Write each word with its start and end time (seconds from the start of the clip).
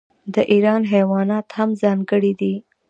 د 0.33 0.35
ایران 0.51 0.81
حیوانات 0.93 1.47
هم 1.57 1.69
ځانګړي 1.81 2.31
دي. 2.41 2.53